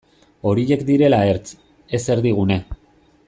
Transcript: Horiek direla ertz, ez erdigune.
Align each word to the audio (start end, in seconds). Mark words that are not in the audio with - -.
Horiek 0.51 0.81
direla 0.87 1.19
ertz, 1.33 1.47
ez 1.99 2.03
erdigune. 2.17 2.61